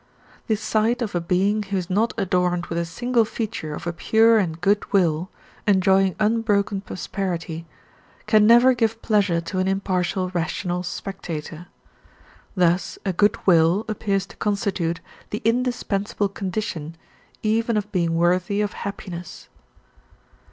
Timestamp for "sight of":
0.55-1.13